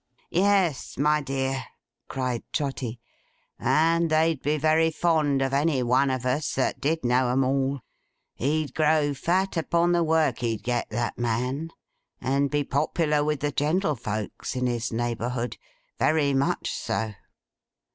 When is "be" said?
4.41-4.57, 12.49-12.63